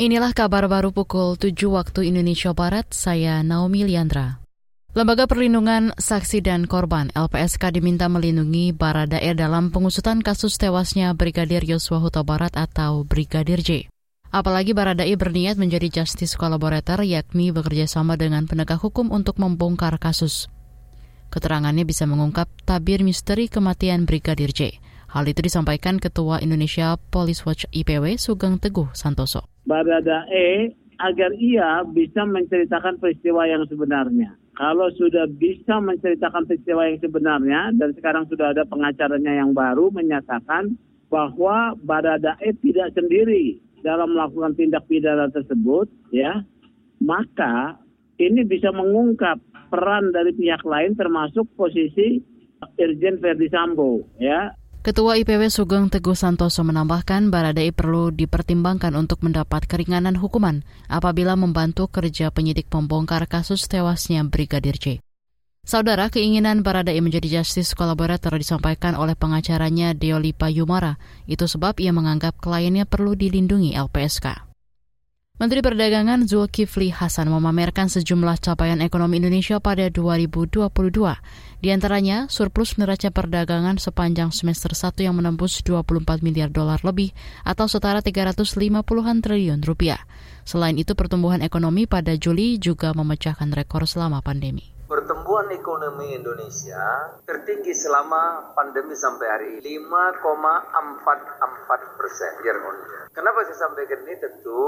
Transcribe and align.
Inilah 0.00 0.32
kabar 0.32 0.64
baru 0.64 0.96
pukul 0.96 1.36
7 1.36 1.52
waktu 1.76 2.08
Indonesia 2.08 2.56
Barat, 2.56 2.88
saya 2.88 3.44
Naomi 3.44 3.84
Liandra. 3.84 4.40
Lembaga 4.96 5.28
Perlindungan 5.28 5.92
Saksi 5.92 6.40
dan 6.40 6.64
Korban 6.64 7.12
LPSK 7.12 7.68
diminta 7.68 8.08
melindungi 8.08 8.72
Baradae 8.72 9.36
dalam 9.36 9.68
pengusutan 9.68 10.24
kasus 10.24 10.56
tewasnya 10.56 11.12
Brigadir 11.12 11.68
Yosua 11.68 12.00
Huta 12.00 12.24
Barat 12.24 12.56
atau 12.56 13.04
Brigadir 13.04 13.60
J. 13.60 13.92
Apalagi 14.32 14.72
Baradae 14.72 15.12
berniat 15.20 15.60
menjadi 15.60 16.00
justice 16.00 16.32
collaborator 16.32 17.04
yakni 17.04 17.52
bekerja 17.52 17.84
sama 17.84 18.16
dengan 18.16 18.48
penegak 18.48 18.80
hukum 18.80 19.12
untuk 19.12 19.36
membongkar 19.36 20.00
kasus. 20.00 20.48
Keterangannya 21.28 21.84
bisa 21.84 22.08
mengungkap 22.08 22.48
tabir 22.64 23.04
misteri 23.04 23.52
kematian 23.52 24.08
Brigadir 24.08 24.56
J. 24.56 24.80
Hal 25.12 25.28
itu 25.28 25.44
disampaikan 25.44 26.00
Ketua 26.00 26.40
Indonesia 26.40 26.96
Police 27.12 27.44
Watch 27.44 27.68
IPW 27.68 28.16
Sugeng 28.16 28.56
Teguh 28.56 28.88
Santoso. 28.96 29.44
Baradae 29.70 30.74
agar 30.98 31.30
ia 31.38 31.86
bisa 31.86 32.26
menceritakan 32.26 32.98
peristiwa 32.98 33.46
yang 33.46 33.62
sebenarnya. 33.70 34.34
Kalau 34.58 34.90
sudah 34.98 35.30
bisa 35.38 35.78
menceritakan 35.78 36.44
peristiwa 36.50 36.90
yang 36.90 36.98
sebenarnya 36.98 37.60
dan 37.78 37.94
sekarang 37.94 38.26
sudah 38.26 38.50
ada 38.50 38.66
pengacaranya 38.66 39.38
yang 39.38 39.54
baru 39.54 39.94
menyatakan 39.94 40.74
bahwa 41.06 41.78
Baradae 41.86 42.50
tidak 42.60 42.98
sendiri 42.98 43.62
dalam 43.86 44.12
melakukan 44.12 44.58
tindak 44.58 44.84
pidana 44.90 45.30
tersebut, 45.32 45.88
ya, 46.12 46.44
maka 47.00 47.80
ini 48.20 48.44
bisa 48.44 48.68
mengungkap 48.74 49.40
peran 49.72 50.12
dari 50.12 50.36
pihak 50.36 50.60
lain 50.66 50.92
termasuk 50.98 51.48
posisi 51.56 52.20
Irjen 52.76 53.16
Verdi 53.22 53.48
Sambo, 53.48 54.04
ya, 54.20 54.52
Ketua 54.80 55.20
IPW 55.20 55.52
Sugeng 55.52 55.92
Teguh 55.92 56.16
Santoso 56.16 56.64
menambahkan 56.64 57.28
Baradei 57.28 57.68
perlu 57.68 58.08
dipertimbangkan 58.08 58.96
untuk 58.96 59.20
mendapat 59.20 59.68
keringanan 59.68 60.16
hukuman 60.16 60.64
apabila 60.88 61.36
membantu 61.36 61.84
kerja 61.92 62.32
penyidik 62.32 62.64
pembongkar 62.72 63.28
kasus 63.28 63.68
tewasnya 63.68 64.24
Brigadir 64.24 64.80
J. 64.80 65.04
Saudara, 65.68 66.08
keinginan 66.08 66.64
Baradei 66.64 66.96
menjadi 67.04 67.44
justice 67.44 67.76
collaborator 67.76 68.32
disampaikan 68.40 68.96
oleh 68.96 69.12
pengacaranya 69.12 69.92
Deolipa 69.92 70.48
Yumara. 70.48 70.96
Itu 71.28 71.44
sebab 71.44 71.76
ia 71.76 71.92
menganggap 71.92 72.40
kliennya 72.40 72.88
perlu 72.88 73.12
dilindungi 73.12 73.76
LPSK. 73.76 74.49
Menteri 75.40 75.64
Perdagangan 75.64 76.28
Zulkifli 76.28 76.92
Hasan 76.92 77.32
memamerkan 77.32 77.88
sejumlah 77.88 78.44
capaian 78.44 78.76
ekonomi 78.84 79.24
Indonesia 79.24 79.56
pada 79.56 79.88
2022. 79.88 80.68
Di 81.64 81.72
antaranya, 81.72 82.28
surplus 82.28 82.76
neraca 82.76 83.08
perdagangan 83.08 83.80
sepanjang 83.80 84.36
semester 84.36 84.76
1 84.76 85.00
yang 85.00 85.16
menembus 85.16 85.64
24 85.64 86.20
miliar 86.20 86.52
dolar 86.52 86.84
lebih 86.84 87.16
atau 87.40 87.72
setara 87.72 88.04
350-an 88.04 89.24
triliun 89.24 89.64
rupiah. 89.64 90.04
Selain 90.44 90.76
itu, 90.76 90.92
pertumbuhan 90.92 91.40
ekonomi 91.40 91.88
pada 91.88 92.12
Juli 92.20 92.60
juga 92.60 92.92
memecahkan 92.92 93.48
rekor 93.56 93.88
selama 93.88 94.20
pandemi. 94.20 94.68
Pertumbuhan 94.92 95.48
ekonomi 95.56 96.20
Indonesia 96.20 97.16
tertinggi 97.24 97.72
selama 97.72 98.52
pandemi 98.52 98.92
sampai 98.92 99.26
hari 99.32 99.48
ini 99.56 99.80
5,44 99.88 101.96
persen 101.96 102.32
year 102.44 102.60
on. 102.60 102.76
Kenapa 103.16 103.40
saya 103.48 103.56
sampaikan 103.56 104.04
ini? 104.04 104.20
Tentu 104.20 104.60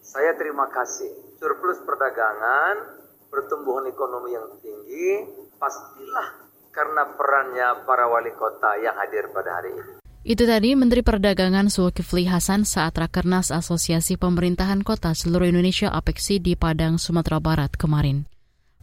saya 0.00 0.34
terima 0.36 0.66
kasih. 0.72 1.38
Surplus 1.40 1.80
perdagangan, 1.84 3.00
pertumbuhan 3.30 3.88
ekonomi 3.88 4.36
yang 4.36 4.48
tinggi, 4.60 5.24
pastilah 5.56 6.50
karena 6.74 7.02
perannya 7.16 7.68
para 7.86 8.06
wali 8.10 8.32
kota 8.36 8.76
yang 8.80 8.96
hadir 8.96 9.30
pada 9.32 9.60
hari 9.60 9.72
ini. 9.72 9.92
Itu 10.20 10.44
tadi 10.44 10.76
Menteri 10.76 11.00
Perdagangan 11.00 11.72
Zulkifli 11.72 12.28
Hasan 12.28 12.68
saat 12.68 12.92
Rakernas 12.92 13.48
Asosiasi 13.48 14.20
Pemerintahan 14.20 14.84
Kota 14.84 15.16
Seluruh 15.16 15.48
Indonesia 15.48 15.88
APEXI 15.88 16.44
di 16.44 16.52
Padang, 16.60 17.00
Sumatera 17.00 17.40
Barat 17.40 17.72
kemarin. 17.72 18.28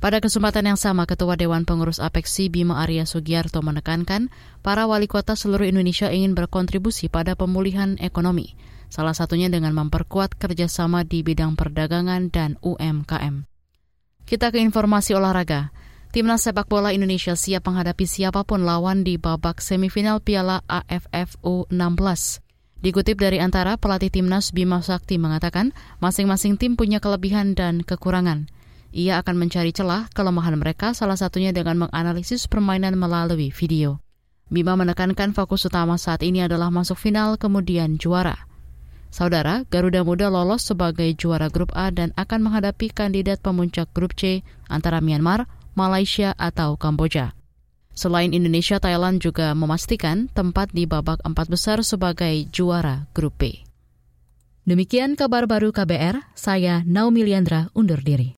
Pada 0.01 0.17
kesempatan 0.17 0.73
yang 0.73 0.79
sama, 0.81 1.05
Ketua 1.05 1.37
Dewan 1.37 1.65
Pengurus 1.65 2.01
APEXI 2.01 2.49
Bima 2.49 2.81
Arya 2.81 3.05
Sugiarto 3.05 3.61
menekankan 3.61 4.33
para 4.65 4.89
wali 4.89 5.05
kota 5.05 5.37
seluruh 5.37 5.69
Indonesia 5.69 6.09
ingin 6.09 6.33
berkontribusi 6.33 7.05
pada 7.05 7.37
pemulihan 7.37 8.01
ekonomi 8.01 8.57
salah 8.87 9.15
satunya 9.15 9.51
dengan 9.51 9.75
memperkuat 9.75 10.35
kerjasama 10.39 11.03
di 11.03 11.23
bidang 11.23 11.55
perdagangan 11.59 12.31
dan 12.31 12.55
UMKM. 12.63 13.47
Kita 14.27 14.51
ke 14.51 14.59
informasi 14.59 15.15
olahraga. 15.15 15.71
Timnas 16.11 16.43
sepak 16.43 16.71
bola 16.71 16.95
Indonesia 16.95 17.35
siap 17.35 17.67
menghadapi 17.67 18.07
siapa 18.07 18.47
pun 18.47 18.63
lawan 18.63 19.03
di 19.03 19.19
babak 19.19 19.59
semifinal 19.59 20.23
Piala 20.23 20.63
AFF 20.67 21.39
U16. 21.43 22.39
Dikutip 22.77 23.17
dari 23.19 23.43
antara 23.43 23.75
pelatih 23.75 24.13
timnas 24.13 24.53
Bima 24.55 24.79
Sakti 24.85 25.19
mengatakan 25.19 25.73
masing-masing 25.99 26.55
tim 26.55 26.79
punya 26.79 27.03
kelebihan 27.03 27.57
dan 27.57 27.83
kekurangan. 27.83 28.47
Ia 28.95 29.19
akan 29.19 29.35
mencari 29.35 29.75
celah 29.75 30.07
kelemahan 30.15 30.55
mereka 30.55 30.95
salah 30.95 31.19
satunya 31.19 31.51
dengan 31.51 31.85
menganalisis 31.85 32.47
permainan 32.47 32.95
melalui 32.95 33.51
video. 33.51 33.99
Bima 34.47 34.79
menekankan 34.79 35.35
fokus 35.35 35.67
utama 35.67 35.99
saat 35.99 36.23
ini 36.23 36.47
adalah 36.47 36.71
masuk 36.71 36.95
final 36.95 37.35
kemudian 37.35 37.99
juara. 37.99 38.46
Saudara, 39.07 39.63
Garuda 39.71 40.03
Muda 40.03 40.27
lolos 40.27 40.67
sebagai 40.67 41.07
juara 41.15 41.47
grup 41.47 41.71
A 41.73 41.89
dan 41.89 42.11
akan 42.19 42.49
menghadapi 42.49 42.91
kandidat 42.91 43.39
pemuncak 43.39 43.89
grup 43.95 44.13
C 44.13 44.43
antara 44.67 44.99
Myanmar, 44.99 45.47
Malaysia, 45.73 46.35
atau 46.35 46.75
Kamboja. 46.75 47.37
Selain 47.97 48.29
Indonesia, 48.35 48.77
Thailand 48.77 49.23
juga 49.23 49.55
memastikan 49.57 50.29
tempat 50.29 50.69
di 50.69 50.85
babak 50.85 51.17
empat 51.25 51.47
besar 51.49 51.81
sebagai 51.81 52.45
juara 52.53 53.09
grup 53.15 53.39
B. 53.41 53.65
Demikian 54.67 55.15
kabar 55.15 55.47
baru 55.47 55.71
KBR, 55.71 56.19
saya 56.35 56.83
Naomi 56.83 57.23
Liandra 57.23 57.71
undur 57.71 58.03
diri. 58.03 58.35